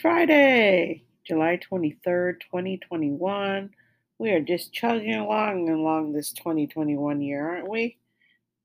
Friday, 0.00 1.02
July 1.26 1.58
23rd, 1.70 2.40
2021. 2.40 3.70
We 4.18 4.30
are 4.30 4.40
just 4.40 4.72
chugging 4.72 5.14
along 5.14 5.68
along 5.68 6.12
this 6.14 6.32
2021 6.32 7.20
year, 7.20 7.46
aren't 7.46 7.68
we? 7.68 7.98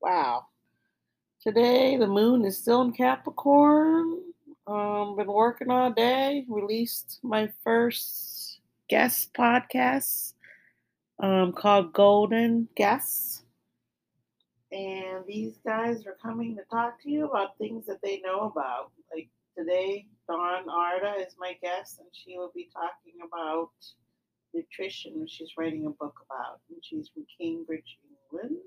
Wow. 0.00 0.46
Today, 1.42 1.98
the 1.98 2.06
moon 2.06 2.46
is 2.46 2.56
still 2.56 2.80
in 2.82 2.92
Capricorn. 2.92 4.22
Um, 4.66 5.16
been 5.16 5.26
working 5.26 5.70
all 5.70 5.90
day. 5.90 6.46
Released 6.48 7.18
my 7.22 7.52
first 7.62 8.60
guest 8.88 9.34
podcast 9.34 10.32
um, 11.18 11.52
called 11.52 11.92
Golden 11.92 12.66
Guests. 12.76 13.42
And 14.72 15.22
these 15.26 15.58
guys 15.66 16.06
are 16.06 16.16
coming 16.22 16.56
to 16.56 16.62
talk 16.70 17.02
to 17.02 17.10
you 17.10 17.26
about 17.26 17.58
things 17.58 17.84
that 17.86 18.00
they 18.02 18.20
know 18.20 18.50
about. 18.50 18.90
Like 19.12 19.28
today, 19.56 20.06
Dawn 20.28 20.68
Arda 20.68 21.14
is 21.26 21.34
my 21.38 21.56
guest, 21.62 21.98
and 21.98 22.08
she 22.12 22.36
will 22.36 22.52
be 22.54 22.68
talking 22.72 23.20
about 23.26 23.70
nutrition, 24.54 25.20
which 25.20 25.30
she's 25.30 25.52
writing 25.58 25.86
a 25.86 25.90
book 25.90 26.14
about. 26.28 26.60
And 26.70 26.78
she's 26.82 27.08
from 27.08 27.26
Cambridge, 27.40 27.98
England. 28.32 28.58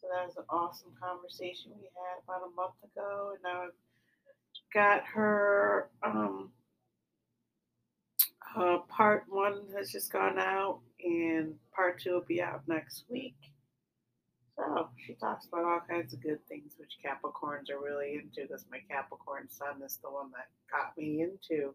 So 0.00 0.08
that 0.14 0.26
was 0.26 0.36
an 0.36 0.44
awesome 0.50 0.92
conversation 1.02 1.72
we 1.76 1.88
had 1.94 2.22
about 2.24 2.46
a 2.46 2.54
month 2.54 2.74
ago. 2.84 3.32
And 3.34 3.42
now 3.42 3.62
I've 3.64 3.70
got 4.72 5.04
her 5.14 5.88
um, 6.02 6.50
uh, 8.56 8.78
part 8.88 9.24
one 9.28 9.62
has 9.76 9.90
just 9.90 10.12
gone 10.12 10.38
out, 10.38 10.80
and 11.02 11.54
part 11.74 12.00
two 12.00 12.12
will 12.12 12.24
be 12.26 12.42
out 12.42 12.62
next 12.66 13.04
week. 13.08 13.36
So 14.56 14.88
she 14.96 15.14
talks 15.14 15.46
about 15.46 15.64
all 15.64 15.84
kinds 15.88 16.14
of 16.14 16.22
good 16.22 16.40
things, 16.48 16.72
which 16.78 16.96
Capricorns 17.04 17.68
are 17.68 17.82
really 17.82 18.14
into. 18.16 18.48
Because 18.48 18.64
my 18.70 18.80
Capricorn 18.88 19.48
sun 19.50 19.82
is 19.84 19.98
the 20.02 20.10
one 20.10 20.32
that 20.32 20.48
got 20.72 20.96
me 20.96 21.20
into 21.20 21.74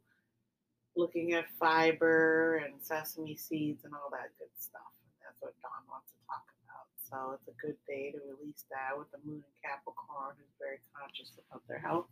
looking 0.96 1.34
at 1.34 1.46
fiber 1.60 2.58
and 2.66 2.82
sesame 2.82 3.38
seeds 3.38 3.86
and 3.86 3.94
all 3.94 4.10
that 4.12 4.34
good 4.40 4.52
stuff. 4.58 4.92
And 5.06 5.14
that's 5.22 5.40
what 5.40 5.54
Dawn 5.62 5.86
wants 5.88 6.10
to 6.12 6.20
talk 6.26 6.46
about. 6.66 6.90
So 6.98 7.38
it's 7.38 7.48
a 7.48 7.62
good 7.62 7.78
day 7.88 8.12
to 8.12 8.20
release 8.26 8.66
that 8.74 8.98
with 8.98 9.12
the 9.12 9.22
moon 9.24 9.46
in 9.46 9.56
Capricorn, 9.62 10.36
who's 10.42 10.58
very 10.60 10.82
conscious 10.98 11.32
about 11.38 11.62
their 11.70 11.80
health 11.80 12.10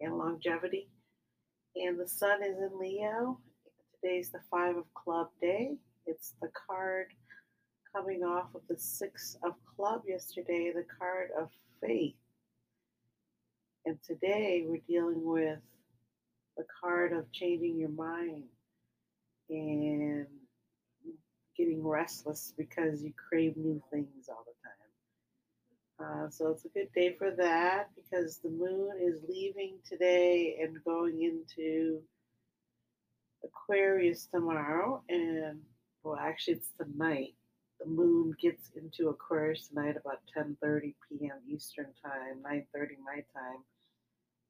and 0.00 0.18
longevity. 0.18 0.90
And 1.76 1.98
the 1.98 2.08
sun 2.08 2.42
is 2.42 2.58
in 2.58 2.78
Leo. 2.78 3.38
Today's 4.02 4.30
the 4.30 4.40
five 4.50 4.76
of 4.76 4.92
club 4.94 5.28
day. 5.40 5.78
It's 6.06 6.34
the 6.42 6.50
card 6.66 7.08
coming 7.94 8.24
off 8.24 8.54
of 8.54 8.62
the 8.68 8.76
six 8.76 9.36
of 9.44 9.52
club 9.76 10.02
yesterday, 10.06 10.72
the 10.74 10.84
card 10.98 11.28
of 11.38 11.48
faith. 11.80 12.14
And 13.86 13.98
today 14.02 14.64
we're 14.66 14.82
dealing 14.88 15.24
with 15.24 15.58
the 16.56 16.64
card 16.80 17.12
of 17.12 17.30
changing 17.32 17.78
your 17.78 17.90
mind 17.90 18.44
and 19.48 20.26
getting 21.56 21.86
restless 21.86 22.52
because 22.56 23.02
you 23.02 23.12
crave 23.28 23.56
new 23.56 23.80
things 23.92 24.28
all 24.28 24.44
the 24.46 24.54
time. 24.64 26.26
Uh, 26.26 26.30
so 26.30 26.50
it's 26.50 26.64
a 26.64 26.68
good 26.68 26.88
day 26.94 27.14
for 27.16 27.30
that 27.30 27.90
because 27.94 28.38
the 28.38 28.50
moon 28.50 28.90
is 29.00 29.20
leaving 29.28 29.74
today 29.88 30.56
and 30.60 30.82
going 30.84 31.22
into 31.22 32.00
Aquarius 33.44 34.26
tomorrow. 34.32 35.02
And 35.08 35.60
well, 36.02 36.18
actually, 36.20 36.54
it's 36.54 36.70
tonight. 36.78 37.34
The 37.84 37.90
moon 37.90 38.34
gets 38.40 38.70
into 38.76 39.10
Aquarius 39.10 39.68
tonight 39.68 39.96
about 39.98 40.20
10:30 40.34 40.94
p.m. 41.06 41.36
Eastern 41.46 41.92
time, 42.02 42.42
9:30 42.42 42.96
my 43.04 43.22
time, 43.34 43.62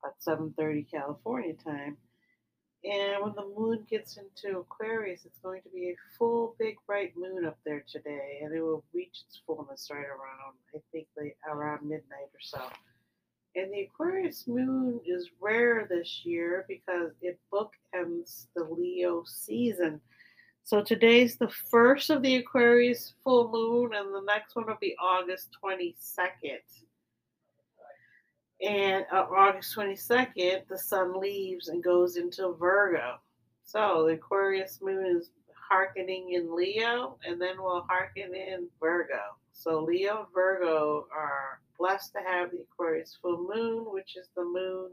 about 0.00 0.20
7:30 0.20 0.88
California 0.88 1.54
time. 1.54 1.96
And 2.84 3.24
when 3.24 3.34
the 3.34 3.50
moon 3.58 3.86
gets 3.90 4.18
into 4.18 4.58
Aquarius, 4.58 5.24
it's 5.24 5.40
going 5.40 5.62
to 5.62 5.68
be 5.70 5.90
a 5.90 6.16
full, 6.16 6.54
big, 6.60 6.76
bright 6.86 7.16
moon 7.16 7.44
up 7.44 7.58
there 7.64 7.84
today, 7.90 8.38
and 8.42 8.54
it 8.54 8.60
will 8.60 8.84
reach 8.92 9.22
its 9.26 9.40
fullness 9.44 9.88
right 9.90 10.06
around, 10.06 10.54
I 10.72 10.78
think, 10.92 11.08
around 11.50 11.88
midnight 11.88 12.30
or 12.32 12.40
so. 12.40 12.60
And 13.56 13.72
the 13.72 13.82
Aquarius 13.82 14.46
moon 14.46 15.00
is 15.04 15.30
rare 15.40 15.88
this 15.90 16.24
year 16.24 16.66
because 16.68 17.10
it 17.20 17.40
bookends 17.52 18.46
the 18.54 18.62
Leo 18.62 19.24
season. 19.26 20.00
So 20.66 20.80
today's 20.80 21.36
the 21.36 21.50
first 21.70 22.08
of 22.08 22.22
the 22.22 22.36
Aquarius 22.36 23.12
full 23.22 23.50
moon, 23.50 23.92
and 23.94 24.14
the 24.14 24.22
next 24.22 24.56
one 24.56 24.64
will 24.66 24.78
be 24.80 24.96
August 24.98 25.50
22nd. 25.62 26.62
And 28.62 29.04
uh, 29.12 29.26
August 29.30 29.76
22nd, 29.76 30.66
the 30.66 30.78
sun 30.78 31.20
leaves 31.20 31.68
and 31.68 31.84
goes 31.84 32.16
into 32.16 32.56
Virgo. 32.58 33.16
So 33.62 34.06
the 34.06 34.14
Aquarius 34.14 34.80
moon 34.80 35.18
is 35.18 35.32
hearkening 35.54 36.32
in 36.32 36.56
Leo, 36.56 37.18
and 37.26 37.38
then 37.38 37.56
we'll 37.58 37.82
hearken 37.82 38.34
in 38.34 38.66
Virgo. 38.80 39.20
So 39.52 39.84
Leo 39.84 40.20
and 40.20 40.26
Virgo 40.32 41.06
are 41.14 41.60
blessed 41.78 42.14
to 42.14 42.20
have 42.20 42.52
the 42.52 42.62
Aquarius 42.62 43.18
full 43.20 43.46
moon, 43.54 43.84
which 43.92 44.16
is 44.16 44.28
the 44.34 44.44
moon 44.44 44.92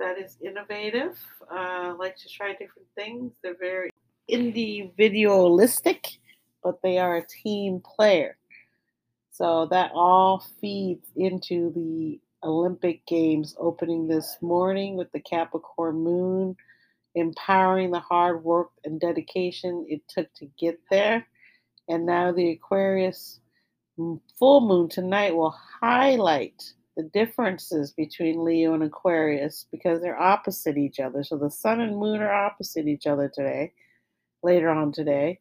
that 0.00 0.18
is 0.18 0.36
innovative, 0.44 1.16
uh, 1.48 1.94
like 1.96 2.16
to 2.16 2.28
try 2.28 2.54
different 2.54 2.88
things. 2.96 3.34
They're 3.40 3.56
very 3.56 3.90
individualistic, 4.28 6.08
but 6.62 6.80
they 6.82 6.98
are 6.98 7.16
a 7.16 7.26
team 7.26 7.80
player. 7.80 8.36
So 9.30 9.66
that 9.70 9.90
all 9.94 10.44
feeds 10.60 11.08
into 11.16 11.72
the 11.74 12.20
Olympic 12.44 13.04
Games 13.06 13.56
opening 13.58 14.06
this 14.06 14.36
morning 14.40 14.96
with 14.96 15.10
the 15.12 15.20
Capricorn 15.20 15.96
moon, 15.96 16.56
empowering 17.14 17.90
the 17.90 18.00
hard 18.00 18.44
work 18.44 18.70
and 18.84 19.00
dedication 19.00 19.86
it 19.88 20.02
took 20.08 20.32
to 20.34 20.46
get 20.58 20.78
there. 20.90 21.26
And 21.88 22.06
now 22.06 22.32
the 22.32 22.50
Aquarius 22.50 23.40
full 24.38 24.60
moon 24.60 24.88
tonight 24.88 25.34
will 25.34 25.56
highlight 25.80 26.72
the 26.96 27.04
differences 27.04 27.92
between 27.92 28.44
Leo 28.44 28.74
and 28.74 28.82
Aquarius 28.82 29.66
because 29.70 30.00
they're 30.00 30.20
opposite 30.20 30.76
each 30.76 31.00
other. 31.00 31.24
So 31.24 31.36
the 31.36 31.50
sun 31.50 31.80
and 31.80 31.96
moon 31.96 32.20
are 32.20 32.32
opposite 32.32 32.86
each 32.86 33.06
other 33.06 33.28
today, 33.28 33.72
later 34.44 34.68
on 34.68 34.92
today. 34.92 35.40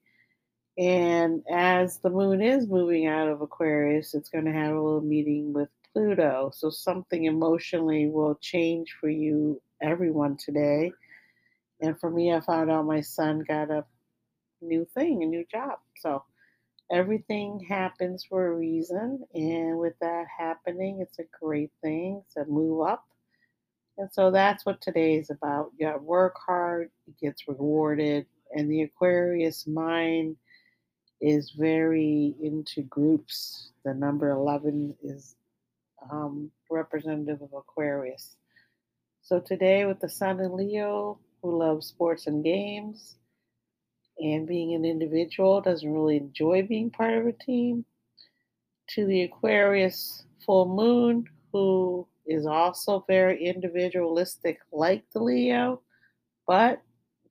Mm-hmm. 0.80 0.84
And 0.84 1.44
as 1.52 2.00
the 2.00 2.10
moon 2.10 2.42
is 2.42 2.68
moving 2.68 3.08
out 3.08 3.28
of 3.28 3.42
Aquarius, 3.42 4.14
it's 4.16 4.30
going 4.30 4.46
to 4.46 4.52
have 4.52 4.74
a 4.76 4.82
little 4.82 5.02
meeting 5.02 5.54
with 5.54 5.70
Pluto. 5.94 6.52
So 6.54 6.70
something 6.70 7.26
emotionally 7.26 8.08
will 8.08 8.36
change 8.42 8.96
for 9.00 9.10
you, 9.10 9.62
everyone 9.82 10.38
today. 10.38 10.92
And 11.82 12.00
for 12.00 12.10
me, 12.10 12.34
I 12.34 12.40
found 12.40 12.72
out 12.72 12.86
my 12.86 13.02
son 13.02 13.44
got 13.48 13.70
a 13.70 13.86
new 14.62 14.88
thing, 14.96 15.22
a 15.22 15.28
new 15.28 15.46
job. 15.52 15.80
So 16.00 16.24
everything 16.92 17.60
happens 17.68 18.26
for 18.28 18.48
a 18.48 18.56
reason. 18.56 19.24
And 19.34 19.78
with 19.78 19.94
that 20.02 20.26
happening, 20.36 21.00
it's 21.02 21.20
a 21.20 21.24
great 21.40 21.72
thing 21.82 22.24
to 22.36 22.46
move 22.46 22.88
up. 22.88 23.06
And 23.98 24.10
so 24.12 24.32
that's 24.32 24.66
what 24.66 24.82
today 24.82 25.16
is 25.16 25.30
about. 25.30 25.72
You 25.78 25.86
got 25.86 25.94
to 25.94 26.00
work 26.00 26.36
hard, 26.44 26.90
it 27.08 27.20
gets 27.20 27.48
rewarded. 27.48 28.26
And 28.54 28.70
the 28.70 28.84
Aquarius 28.84 29.68
mind 29.68 30.38
is 31.22 31.52
very 31.52 32.36
into 32.42 32.82
groups. 32.84 33.72
The 33.84 33.94
number 33.94 34.30
11 34.30 34.96
is 35.04 35.36
um, 36.12 36.52
representative 36.70 37.42
of 37.42 37.54
Aquarius. 37.54 38.36
So 39.22 39.40
today, 39.40 39.86
with 39.86 40.00
the 40.00 40.10
Sun 40.10 40.42
in 40.42 40.56
Leo, 40.56 41.18
who 41.42 41.58
loves 41.58 41.88
sports 41.88 42.28
and 42.28 42.44
games, 42.44 43.16
and 44.20 44.48
being 44.48 44.76
an 44.76 44.86
individual, 44.86 45.62
doesn't 45.62 45.92
really 45.92 46.18
enjoy 46.18 46.64
being 46.64 46.90
part 46.90 47.18
of 47.18 47.26
a 47.26 47.32
team, 47.32 47.86
to 48.90 49.06
the 49.06 49.24
Aquarius 49.24 50.26
full 50.46 50.68
moon, 50.68 51.26
who 51.52 52.06
is 52.26 52.46
also 52.46 53.04
very 53.08 53.44
individualistic, 53.44 54.60
like 54.72 55.04
the 55.14 55.20
Leo, 55.20 55.82
but 56.46 56.82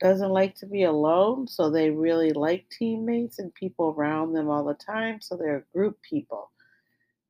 doesn't 0.03 0.31
like 0.31 0.55
to 0.57 0.67
be 0.67 0.83
alone. 0.83 1.47
So 1.47 1.71
they 1.71 1.91
really 1.91 2.33
like 2.33 2.69
teammates 2.71 3.39
and 3.39 3.55
people 3.55 3.95
around 3.97 4.33
them 4.33 4.49
all 4.49 4.65
the 4.65 4.75
time. 4.75 5.21
So 5.21 5.37
they're 5.37 5.67
group 5.73 5.99
people. 6.03 6.51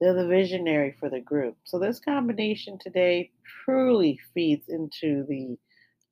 They're 0.01 0.15
the 0.15 0.27
visionary 0.27 0.97
for 0.99 1.09
the 1.11 1.21
group. 1.21 1.57
So 1.65 1.79
this 1.79 2.01
combination 2.01 2.79
today 2.79 3.31
truly 3.65 4.19
feeds 4.35 4.69
into 4.69 5.25
the 5.29 5.57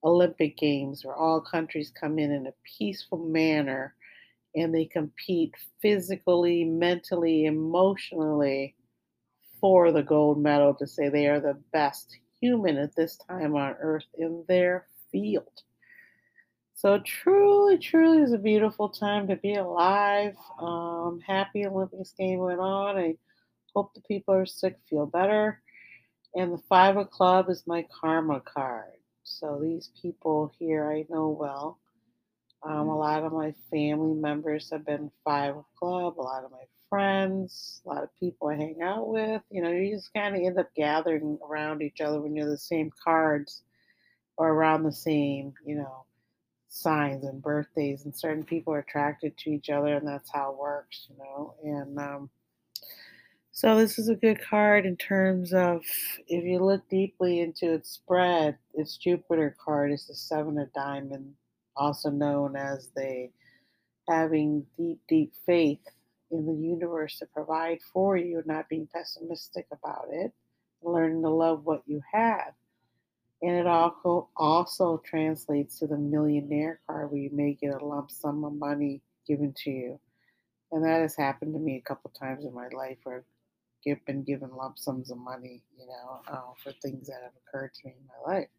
Olympic 0.03 0.57
Games 0.57 1.03
where 1.03 1.15
all 1.15 1.41
countries 1.41 1.91
come 1.99 2.17
in 2.19 2.31
in 2.31 2.47
a 2.47 2.53
peaceful 2.77 3.17
manner 3.17 3.95
and 4.55 4.73
they 4.73 4.85
compete 4.85 5.53
physically, 5.81 6.63
mentally, 6.63 7.45
emotionally 7.45 8.75
for 9.59 9.91
the 9.91 10.03
gold 10.03 10.41
medal 10.41 10.73
to 10.75 10.87
say 10.87 11.09
they 11.09 11.27
are 11.27 11.39
the 11.39 11.57
best 11.71 12.17
human 12.39 12.77
at 12.77 12.95
this 12.95 13.17
time 13.17 13.55
on 13.55 13.75
earth 13.79 14.05
in 14.17 14.43
their 14.47 14.87
field. 15.11 15.63
So 16.81 16.97
truly, 16.97 17.77
truly 17.77 18.23
is 18.23 18.33
a 18.33 18.39
beautiful 18.39 18.89
time 18.89 19.27
to 19.27 19.35
be 19.35 19.53
alive. 19.53 20.35
Um, 20.59 21.19
happy 21.19 21.63
Olympics 21.63 22.11
game 22.17 22.39
went 22.39 22.59
on. 22.59 22.97
I 22.97 23.17
Hope 23.75 23.93
the 23.93 24.01
people 24.01 24.33
are 24.33 24.47
sick 24.47 24.79
feel 24.89 25.05
better. 25.05 25.61
And 26.33 26.51
the 26.51 26.63
Five 26.67 26.97
of 26.97 27.11
Club 27.11 27.51
is 27.51 27.67
my 27.67 27.85
karma 27.91 28.39
card. 28.39 28.97
So 29.23 29.59
these 29.61 29.91
people 30.01 30.51
here 30.57 30.91
I 30.91 31.05
know 31.07 31.29
well. 31.29 31.77
Um, 32.63 32.89
a 32.89 32.97
lot 32.97 33.21
of 33.21 33.31
my 33.31 33.53
family 33.69 34.15
members 34.15 34.71
have 34.71 34.83
been 34.83 35.11
Five 35.23 35.57
of 35.57 35.65
Club, 35.77 36.19
a 36.19 36.23
lot 36.23 36.43
of 36.43 36.49
my 36.49 36.65
friends, 36.89 37.83
a 37.85 37.89
lot 37.89 38.03
of 38.03 38.09
people 38.19 38.47
I 38.47 38.55
hang 38.55 38.81
out 38.81 39.07
with. 39.07 39.43
You 39.51 39.61
know, 39.61 39.69
you 39.69 39.93
just 39.93 40.11
kind 40.15 40.35
of 40.35 40.41
end 40.41 40.57
up 40.57 40.73
gathering 40.75 41.37
around 41.47 41.83
each 41.83 42.01
other 42.01 42.19
when 42.19 42.35
you're 42.35 42.49
the 42.49 42.57
same 42.57 42.89
cards 43.03 43.61
or 44.35 44.49
around 44.49 44.81
the 44.81 44.91
same, 44.91 45.53
you 45.63 45.75
know, 45.75 46.05
signs 46.71 47.25
and 47.25 47.41
birthdays. 47.41 48.05
And 48.05 48.15
certain 48.15 48.43
people 48.43 48.73
are 48.73 48.79
attracted 48.79 49.37
to 49.37 49.51
each 49.51 49.69
other, 49.69 49.95
and 49.95 50.07
that's 50.07 50.31
how 50.31 50.51
it 50.51 50.57
works, 50.57 51.07
you 51.09 51.17
know. 51.17 51.53
And 51.63 51.99
um, 51.99 52.29
so 53.51 53.77
this 53.77 53.99
is 53.99 54.07
a 54.07 54.15
good 54.15 54.41
card 54.41 54.85
in 54.85 54.95
terms 54.95 55.53
of 55.53 55.83
if 56.27 56.43
you 56.43 56.59
look 56.59 56.87
deeply 56.89 57.41
into 57.41 57.73
its 57.73 57.91
spread, 57.91 58.57
its 58.73 58.97
Jupiter 58.97 59.55
card 59.63 59.91
is 59.91 60.07
the 60.07 60.15
Seven 60.15 60.57
of 60.57 60.73
Diamond, 60.73 61.33
also 61.75 62.09
known 62.09 62.55
as 62.55 62.89
the 62.95 63.29
having 64.07 64.65
deep, 64.77 64.99
deep 65.07 65.33
faith 65.45 65.85
in 66.31 66.45
the 66.45 66.53
universe 66.53 67.19
to 67.19 67.25
provide 67.25 67.79
for 67.93 68.15
you, 68.15 68.41
not 68.45 68.69
being 68.69 68.87
pessimistic 68.93 69.67
about 69.71 70.07
it, 70.09 70.31
learning 70.81 71.21
to 71.21 71.29
love 71.29 71.65
what 71.65 71.83
you 71.85 72.01
have. 72.13 72.53
And 73.41 73.55
it 73.55 73.67
also 73.67 74.29
also 74.37 75.01
translates 75.05 75.79
to 75.79 75.87
the 75.87 75.97
millionaire 75.97 76.79
card 76.87 77.11
where 77.11 77.21
you 77.21 77.31
may 77.33 77.53
get 77.53 77.81
a 77.81 77.85
lump 77.85 78.11
sum 78.11 78.43
of 78.43 78.53
money 78.53 79.01
given 79.27 79.53
to 79.63 79.71
you. 79.71 79.99
And 80.71 80.85
that 80.85 81.01
has 81.01 81.15
happened 81.15 81.53
to 81.53 81.59
me 81.59 81.77
a 81.77 81.87
couple 81.87 82.11
times 82.11 82.45
in 82.45 82.53
my 82.53 82.67
life 82.69 82.97
where 83.03 83.25
I've 83.87 84.05
been 84.05 84.23
given 84.23 84.51
lump 84.55 84.77
sums 84.77 85.11
of 85.11 85.17
money, 85.17 85.63
you 85.77 85.87
know, 85.87 86.21
uh, 86.31 86.53
for 86.63 86.71
things 86.81 87.07
that 87.07 87.21
have 87.23 87.33
occurred 87.47 87.73
to 87.73 87.87
me 87.87 87.95
in 87.99 88.07
my 88.07 88.33
life. 88.35 88.49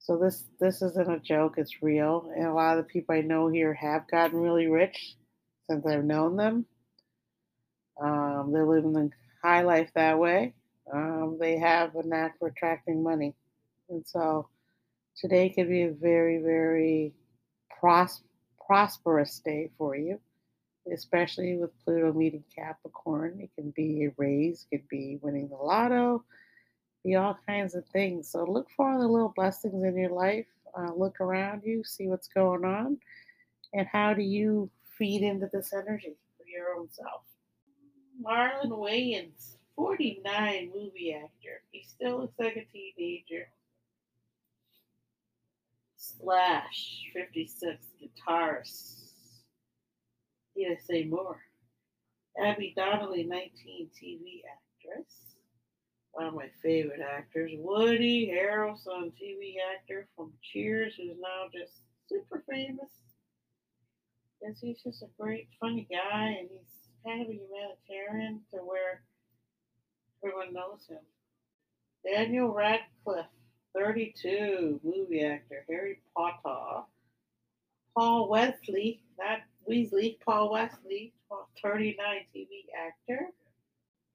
So 0.00 0.18
this 0.18 0.44
this 0.60 0.82
isn't 0.82 1.10
a 1.10 1.18
joke; 1.20 1.54
it's 1.58 1.82
real. 1.82 2.32
And 2.34 2.46
a 2.46 2.54
lot 2.54 2.78
of 2.78 2.84
the 2.84 2.90
people 2.92 3.14
I 3.14 3.20
know 3.20 3.48
here 3.48 3.74
have 3.74 4.08
gotten 4.10 4.40
really 4.40 4.66
rich 4.66 5.16
since 5.70 5.86
I've 5.86 6.04
known 6.04 6.36
them. 6.36 6.66
Um, 8.02 8.50
they're 8.52 8.66
living 8.66 8.92
the 8.92 9.10
high 9.42 9.62
life 9.62 9.90
that 9.94 10.18
way. 10.18 10.54
Um, 10.92 11.38
they 11.40 11.58
have 11.58 11.94
a 11.94 12.06
knack 12.06 12.38
for 12.38 12.48
attracting 12.48 13.02
money. 13.02 13.34
And 13.92 14.06
so 14.06 14.48
today 15.16 15.50
could 15.50 15.68
be 15.68 15.82
a 15.82 15.92
very, 15.92 16.38
very 16.38 17.12
pros- 17.78 18.22
prosperous 18.66 19.40
day 19.44 19.70
for 19.76 19.94
you, 19.94 20.18
especially 20.92 21.58
with 21.58 21.70
Pluto 21.84 22.12
meeting 22.12 22.42
Capricorn. 22.54 23.38
It 23.40 23.50
can 23.54 23.70
be 23.70 24.06
a 24.06 24.14
raise, 24.16 24.66
it 24.70 24.78
could 24.78 24.88
be 24.88 25.18
winning 25.20 25.48
the 25.48 25.56
lotto, 25.56 26.24
be 27.04 27.16
all 27.16 27.38
kinds 27.46 27.74
of 27.74 27.84
things. 27.88 28.30
So 28.30 28.44
look 28.44 28.68
for 28.74 28.98
the 28.98 29.06
little 29.06 29.32
blessings 29.36 29.84
in 29.84 29.96
your 29.96 30.10
life. 30.10 30.46
Uh, 30.76 30.92
look 30.96 31.20
around 31.20 31.62
you, 31.64 31.84
see 31.84 32.08
what's 32.08 32.28
going 32.28 32.64
on, 32.64 32.96
and 33.74 33.86
how 33.86 34.14
do 34.14 34.22
you 34.22 34.70
feed 34.96 35.20
into 35.20 35.46
this 35.52 35.74
energy 35.74 36.16
for 36.38 36.46
your 36.46 36.74
own 36.78 36.88
self. 36.90 37.20
Marlon 38.24 38.70
Wayans, 38.70 39.56
49 39.76 40.70
movie 40.74 41.12
actor. 41.12 41.60
He 41.72 41.82
still 41.82 42.20
looks 42.20 42.38
like 42.38 42.56
a 42.56 42.64
teenager. 42.72 43.48
Slash, 46.22 47.10
56, 47.14 47.84
guitarist. 48.00 49.10
Need 50.54 50.68
I 50.68 50.76
say 50.80 51.04
more? 51.04 51.40
Abby 52.40 52.72
Donnelly, 52.76 53.24
19, 53.24 53.90
TV 53.90 54.42
actress. 54.46 55.12
One 56.12 56.26
of 56.26 56.34
my 56.34 56.48
favorite 56.62 57.00
actors. 57.00 57.50
Woody 57.56 58.28
Harrelson, 58.28 59.12
TV 59.20 59.54
actor 59.74 60.06
from 60.14 60.32
Cheers, 60.42 60.94
who's 60.96 61.16
now 61.20 61.48
just 61.52 61.80
super 62.08 62.44
famous. 62.48 62.90
Because 64.40 64.60
he's 64.60 64.80
just 64.82 65.02
a 65.02 65.08
great, 65.18 65.48
funny 65.60 65.88
guy, 65.90 66.36
and 66.38 66.48
he's 66.50 66.88
kind 67.04 67.22
of 67.22 67.28
a 67.28 67.32
humanitarian 67.32 68.42
to 68.52 68.58
where 68.58 69.02
everyone 70.24 70.54
knows 70.54 70.86
him. 70.88 70.98
Daniel 72.04 72.52
Radcliffe, 72.52 73.26
32, 73.74 74.80
movie 74.82 75.24
actor, 75.24 75.64
Harry 75.68 76.00
Potter. 76.16 76.84
Paul 77.96 78.28
Wesley, 78.28 79.02
not 79.18 79.40
Weasley, 79.68 80.18
Paul 80.24 80.52
Wesley, 80.52 81.12
39, 81.62 81.96
TV 82.34 82.48
actor. 82.86 83.28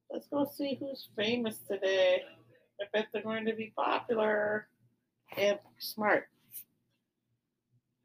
Let's 0.09 0.27
go 0.27 0.45
see 0.45 0.77
who's 0.79 1.09
famous 1.15 1.59
today. 1.69 2.23
I 2.81 2.85
bet 2.93 3.07
they're 3.11 3.21
going 3.21 3.45
to 3.45 3.53
be 3.53 3.73
popular 3.75 4.67
and 5.37 5.59
smart. 5.79 6.27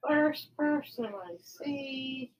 First 0.07 0.57
person 0.57 1.07
I 1.07 1.37
see, 1.43 2.33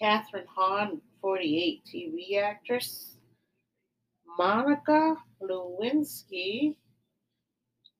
Kathryn 0.00 0.46
Hahn, 0.54 1.00
48, 1.20 1.82
TV 1.84 2.42
actress. 2.42 3.16
Monica 4.38 5.16
Lewinsky, 5.42 6.76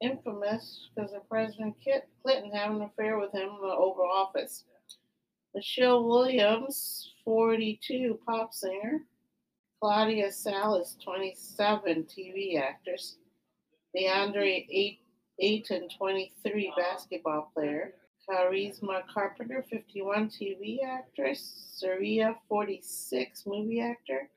infamous 0.01 0.89
because 0.95 1.13
of 1.13 1.29
President 1.29 1.75
Clinton 2.23 2.51
having 2.53 2.79
an 2.79 2.83
affair 2.83 3.19
with 3.19 3.33
him 3.33 3.49
in 3.49 3.69
the 3.69 3.75
Oval 3.75 4.11
Office. 4.13 4.65
Michelle 5.55 6.05
Williams, 6.05 7.15
42, 7.25 8.19
pop 8.27 8.53
singer. 8.53 9.01
Claudia 9.81 10.33
Salas, 10.33 10.97
27, 11.03 12.05
TV 12.05 12.61
actress. 12.61 13.17
DeAndre 13.97 14.67
Ayton, 15.39 15.89
23, 15.97 16.73
basketball 16.77 17.51
player. 17.55 17.95
Charisma 18.29 19.03
Carpenter, 19.13 19.65
51, 19.71 20.29
TV 20.31 20.79
actress. 20.85 21.71
Saria, 21.75 22.35
46, 22.49 23.45
movie 23.47 23.81
actor. 23.81 24.29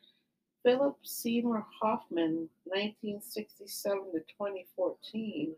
Philip 0.64 0.98
Seymour 1.04 1.66
Hoffman, 1.82 2.50
1967 2.66 3.98
to 4.14 4.20
2014. 4.20 5.54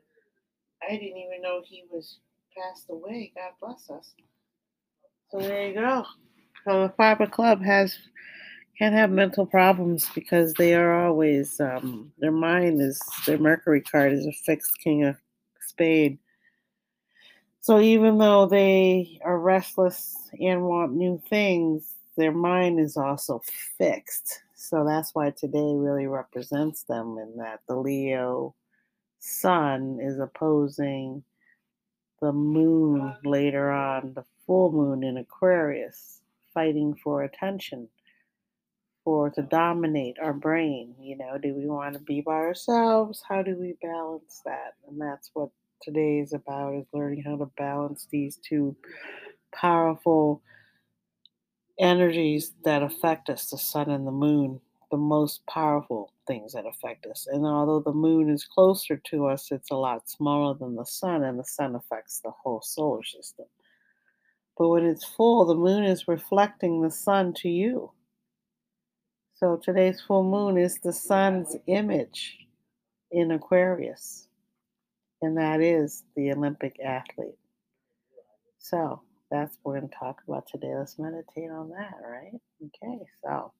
I 0.83 0.91
didn't 0.91 1.17
even 1.17 1.41
know 1.41 1.61
he 1.65 1.83
was 1.91 2.19
passed 2.57 2.85
away. 2.89 3.31
God 3.35 3.51
bless 3.61 3.89
us. 3.89 4.13
So 5.31 5.39
there 5.39 5.67
you 5.69 5.75
go. 5.75 6.05
So 6.65 6.87
the 6.87 6.93
Five 6.97 7.21
of 7.21 7.31
Club 7.31 7.63
has 7.63 7.97
can 8.77 8.93
have 8.93 9.11
mental 9.11 9.45
problems 9.45 10.09
because 10.15 10.53
they 10.53 10.73
are 10.73 11.05
always 11.05 11.59
um, 11.59 12.11
their 12.19 12.31
mind 12.31 12.81
is 12.81 12.99
their 13.25 13.37
Mercury 13.37 13.81
card 13.81 14.13
is 14.13 14.25
a 14.25 14.31
fixed 14.31 14.77
King 14.79 15.05
of 15.05 15.17
Spade. 15.59 16.17
So 17.59 17.79
even 17.79 18.17
though 18.17 18.47
they 18.47 19.19
are 19.23 19.39
restless 19.39 20.15
and 20.39 20.63
want 20.63 20.93
new 20.93 21.21
things, 21.29 21.93
their 22.17 22.31
mind 22.31 22.79
is 22.79 22.97
also 22.97 23.41
fixed. 23.77 24.41
So 24.61 24.85
that's 24.85 25.15
why 25.15 25.31
today 25.31 25.73
really 25.73 26.05
represents 26.05 26.83
them 26.83 27.17
in 27.17 27.37
that 27.37 27.61
the 27.67 27.75
Leo 27.75 28.53
sun 29.17 29.97
is 29.99 30.19
opposing 30.19 31.23
the 32.21 32.31
moon 32.31 33.15
later 33.25 33.71
on, 33.71 34.13
the 34.13 34.23
full 34.45 34.71
moon 34.71 35.03
in 35.03 35.17
Aquarius, 35.17 36.21
fighting 36.53 36.93
for 37.03 37.23
attention, 37.23 37.89
for 39.03 39.31
to 39.31 39.41
dominate 39.41 40.17
our 40.21 40.33
brain. 40.33 40.93
You 40.99 41.17
know, 41.17 41.39
do 41.39 41.55
we 41.55 41.65
want 41.65 41.95
to 41.95 41.99
be 41.99 42.21
by 42.21 42.33
ourselves? 42.33 43.23
How 43.27 43.41
do 43.41 43.55
we 43.55 43.73
balance 43.81 44.43
that? 44.45 44.75
And 44.87 45.01
that's 45.01 45.31
what 45.33 45.49
today 45.81 46.19
is 46.19 46.33
about 46.33 46.75
is 46.75 46.85
learning 46.93 47.23
how 47.23 47.37
to 47.37 47.49
balance 47.57 48.07
these 48.11 48.37
two 48.37 48.75
powerful 49.55 50.43
energies 51.81 52.53
that 52.63 52.83
affect 52.83 53.29
us, 53.29 53.49
the 53.49 53.57
sun 53.57 53.89
and 53.89 54.05
the 54.05 54.11
moon, 54.11 54.61
the 54.91 54.97
most 54.97 55.45
powerful 55.47 56.13
things 56.27 56.53
that 56.53 56.65
affect 56.65 57.05
us. 57.07 57.27
And 57.31 57.45
although 57.45 57.79
the 57.79 57.93
moon 57.93 58.29
is 58.29 58.45
closer 58.45 58.97
to 58.97 59.27
us, 59.27 59.51
it's 59.51 59.71
a 59.71 59.75
lot 59.75 60.09
smaller 60.09 60.53
than 60.53 60.75
the 60.75 60.85
sun, 60.85 61.23
and 61.23 61.39
the 61.39 61.43
sun 61.43 61.75
affects 61.75 62.19
the 62.19 62.31
whole 62.31 62.61
solar 62.61 63.03
system. 63.03 63.45
But 64.57 64.69
when 64.69 64.85
it's 64.85 65.05
full, 65.05 65.45
the 65.45 65.55
moon 65.55 65.83
is 65.83 66.07
reflecting 66.07 66.81
the 66.81 66.91
sun 66.91 67.33
to 67.35 67.49
you. 67.49 67.91
So 69.33 69.57
today's 69.57 69.99
full 70.01 70.23
moon 70.23 70.57
is 70.57 70.77
the 70.79 70.93
sun's 70.93 71.55
image 71.65 72.37
in 73.11 73.31
Aquarius, 73.31 74.27
and 75.21 75.35
that 75.37 75.61
is 75.61 76.03
the 76.15 76.31
Olympic 76.31 76.79
athlete. 76.79 77.39
So 78.59 79.01
that's 79.31 79.57
what 79.63 79.73
we're 79.73 79.79
going 79.79 79.89
to 79.89 79.95
talk 79.95 80.21
about 80.27 80.47
today. 80.47 80.75
Let's 80.75 80.99
meditate 80.99 81.49
on 81.49 81.69
that, 81.69 81.95
right? 82.03 82.39
Okay, 82.63 82.99
so 83.23 83.53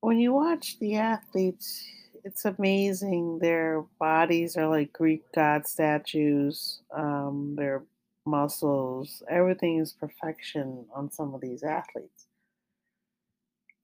when 0.00 0.18
you 0.18 0.32
watch 0.32 0.78
the 0.80 0.96
athletes, 0.96 1.84
it's 2.24 2.44
amazing. 2.44 3.38
Their 3.40 3.84
bodies 4.00 4.56
are 4.56 4.66
like 4.66 4.92
Greek 4.92 5.22
god 5.34 5.66
statues, 5.66 6.80
um, 6.96 7.54
their 7.56 7.84
muscles, 8.26 9.22
everything 9.28 9.78
is 9.78 9.92
perfection 9.92 10.86
on 10.94 11.10
some 11.10 11.34
of 11.34 11.40
these 11.40 11.62
athletes. 11.62 12.26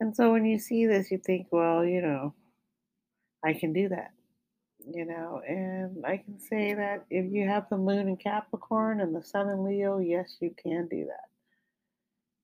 And 0.01 0.17
so 0.17 0.33
when 0.33 0.45
you 0.45 0.59
see 0.59 0.87
this, 0.87 1.11
you 1.11 1.19
think, 1.19 1.49
well, 1.51 1.85
you 1.85 2.03
know, 2.03 2.35
I 3.45 3.53
can 3.53 3.73
do 3.73 3.89
that. 3.91 4.14
You 4.93 5.07
know, 5.07 5.41
and 5.47 6.05
I 6.05 6.19
can 6.19 6.39
say 6.39 6.75
that 6.75 7.07
if 7.09 7.33
you 7.33 7.49
have 7.49 7.69
the 7.71 7.79
moon 7.79 8.09
in 8.09 8.17
Capricorn 8.17 9.01
and 9.01 9.17
the 9.17 9.23
sun 9.23 9.49
in 9.49 9.65
Leo, 9.65 9.99
yes, 9.99 10.37
you 10.41 10.55
can 10.63 10.89
do 10.89 11.07
that. 11.07 11.31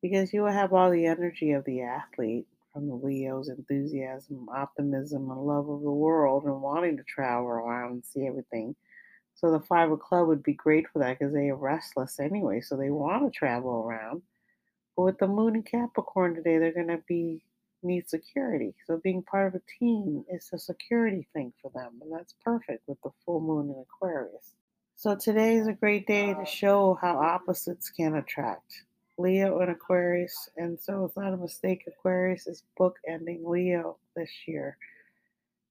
Because 0.01 0.33
you 0.33 0.43
will 0.43 0.53
have 0.53 0.73
all 0.73 0.91
the 0.91 1.05
energy 1.05 1.53
of 1.53 1.65
the 1.67 1.83
athlete 1.83 2.47
from 2.73 2.89
the 2.89 2.95
Leo's 2.95 3.51
enthusiasm, 3.51 4.49
optimism, 4.49 5.31
and 5.31 5.41
love 5.41 5.69
of 5.69 5.83
the 5.83 5.91
world 5.91 6.45
and 6.45 6.63
wanting 6.63 6.97
to 6.97 7.03
travel 7.03 7.47
around 7.47 7.93
and 7.93 8.05
see 8.05 8.27
everything. 8.27 8.75
So 9.35 9.51
the 9.51 9.61
five 9.61 9.91
of 9.91 10.01
club 10.01 10.29
would 10.29 10.43
be 10.43 10.55
great 10.55 10.87
for 10.89 11.01
that 11.01 11.19
because 11.19 11.35
they 11.35 11.51
are 11.51 11.57
restless 11.57 12.21
anyway, 12.21 12.63
so 12.63 12.77
they 12.77 12.91
want 12.91 13.25
to 13.25 13.39
travel 13.39 13.85
around. 13.87 14.23
But 14.97 15.03
with 15.03 15.19
the 15.19 15.29
moon 15.29 15.57
in 15.57 15.63
Capricorn 15.63 16.35
today, 16.35 16.59
they're 16.59 16.73
going 16.73 16.89
to 16.89 17.03
be 17.07 17.43
need 17.83 18.09
security. 18.09 18.75
So 18.87 19.01
being 19.03 19.23
part 19.23 19.49
of 19.49 19.55
a 19.55 19.79
team 19.79 20.25
is 20.31 20.51
a 20.53 20.59
security 20.59 21.27
thing 21.33 21.53
for 21.61 21.71
them, 21.75 21.95
and 22.03 22.13
that's 22.13 22.35
perfect 22.45 22.87
with 22.87 23.01
the 23.03 23.11
full 23.25 23.41
moon 23.41 23.71
in 23.71 23.83
Aquarius. 23.83 24.55
So 24.97 25.17
today 25.17 25.57
is 25.57 25.67
a 25.67 25.73
great 25.73 26.07
day 26.07 26.35
to 26.35 26.45
show 26.45 26.99
how 27.01 27.19
opposites 27.19 27.91
can 27.91 28.17
attract. 28.17 28.85
Leo 29.19 29.61
and 29.61 29.71
Aquarius, 29.71 30.49
and 30.57 30.79
so 30.81 31.05
it's 31.05 31.17
not 31.17 31.35
a 31.35 31.37
mistake. 31.37 31.85
Aquarius 31.87 32.47
is 32.47 32.63
book 32.77 32.97
ending 33.07 33.43
Leo 33.47 33.99
this 34.17 34.31
year, 34.47 34.79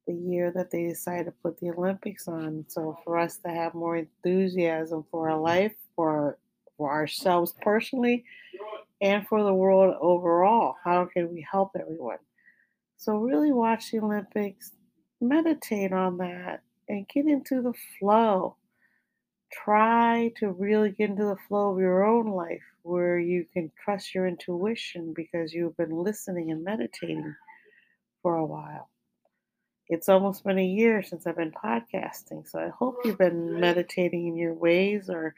the 0.05 0.13
year 0.13 0.51
that 0.51 0.69
they 0.69 0.87
decided 0.87 1.25
to 1.25 1.31
put 1.43 1.59
the 1.59 1.71
Olympics 1.71 2.27
on. 2.27 2.65
So 2.67 2.99
for 3.03 3.17
us 3.17 3.37
to 3.37 3.49
have 3.49 3.73
more 3.73 3.97
enthusiasm 3.97 5.03
for 5.09 5.29
our 5.29 5.39
life, 5.39 5.73
for 5.95 6.37
for 6.79 6.89
ourselves 6.91 7.53
personally, 7.61 8.23
and 9.01 9.27
for 9.27 9.43
the 9.43 9.53
world 9.53 9.95
overall, 9.99 10.75
how 10.83 11.05
can 11.05 11.33
we 11.33 11.45
help 11.49 11.71
everyone? 11.79 12.17
So 12.97 13.17
really 13.17 13.51
watch 13.51 13.91
the 13.91 13.99
Olympics, 13.99 14.71
meditate 15.21 15.93
on 15.93 16.17
that, 16.17 16.61
and 16.87 17.07
get 17.07 17.25
into 17.25 17.61
the 17.61 17.73
flow 17.99 18.57
try 19.51 20.31
to 20.37 20.51
really 20.51 20.91
get 20.91 21.09
into 21.09 21.25
the 21.25 21.37
flow 21.47 21.73
of 21.73 21.79
your 21.79 22.05
own 22.05 22.27
life 22.27 22.63
where 22.83 23.19
you 23.19 23.45
can 23.53 23.71
trust 23.83 24.13
your 24.13 24.27
intuition 24.27 25.13
because 25.13 25.53
you've 25.53 25.77
been 25.77 25.91
listening 25.91 26.51
and 26.51 26.63
meditating 26.63 27.35
for 28.21 28.35
a 28.35 28.45
while. 28.45 28.89
It's 29.87 30.09
almost 30.09 30.43
been 30.43 30.59
a 30.59 30.65
year 30.65 31.01
since 31.01 31.25
I've 31.25 31.37
been 31.37 31.51
podcasting, 31.51 32.47
so 32.47 32.59
I 32.59 32.69
hope 32.69 32.97
you've 33.03 33.17
been 33.17 33.59
meditating 33.59 34.27
in 34.27 34.37
your 34.37 34.53
ways 34.53 35.09
or 35.09 35.33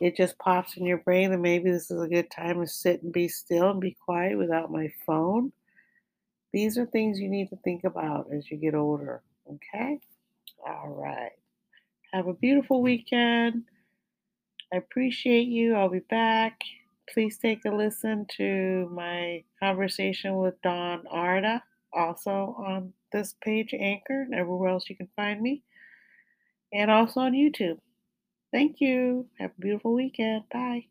it 0.00 0.16
just 0.16 0.38
pops 0.38 0.76
in 0.76 0.84
your 0.84 0.98
brain 0.98 1.32
and 1.32 1.42
maybe 1.42 1.70
this 1.70 1.90
is 1.90 2.02
a 2.02 2.08
good 2.08 2.30
time 2.30 2.60
to 2.60 2.66
sit 2.66 3.02
and 3.02 3.12
be 3.12 3.28
still 3.28 3.70
and 3.70 3.80
be 3.80 3.96
quiet 4.04 4.36
without 4.36 4.72
my 4.72 4.92
phone. 5.06 5.52
These 6.52 6.78
are 6.78 6.86
things 6.86 7.18
you 7.18 7.28
need 7.28 7.50
to 7.50 7.56
think 7.64 7.84
about 7.84 8.28
as 8.32 8.50
you 8.50 8.56
get 8.56 8.74
older, 8.74 9.22
okay? 9.52 9.98
All 10.66 10.88
right. 10.88 11.32
Have 12.12 12.28
a 12.28 12.34
beautiful 12.34 12.80
weekend. 12.80 13.64
I 14.72 14.76
appreciate 14.76 15.48
you. 15.48 15.74
I'll 15.74 15.88
be 15.88 16.00
back. 16.00 16.60
Please 17.12 17.38
take 17.38 17.64
a 17.64 17.70
listen 17.70 18.26
to 18.36 18.88
my 18.92 19.44
conversation 19.60 20.36
with 20.36 20.60
Dawn 20.62 21.04
Arda, 21.10 21.62
also 21.92 22.56
on 22.58 22.92
this 23.12 23.34
page, 23.42 23.74
Anchor, 23.78 24.22
and 24.22 24.34
everywhere 24.34 24.70
else 24.70 24.88
you 24.88 24.96
can 24.96 25.08
find 25.14 25.40
me, 25.40 25.62
and 26.72 26.90
also 26.90 27.20
on 27.20 27.32
YouTube. 27.32 27.78
Thank 28.54 28.80
you. 28.80 29.28
Have 29.38 29.52
a 29.58 29.62
beautiful 29.62 29.94
weekend. 29.94 30.48
Bye. 30.50 30.86